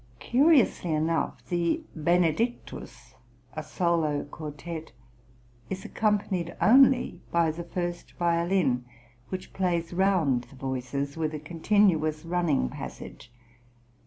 [0.19, 3.13] Curiously enough the Benedictus,
[3.53, 4.93] a solo quartet,
[5.69, 8.83] is accompanied only by the first violin,
[9.29, 13.31] which plays round the voices with a continuous running passage.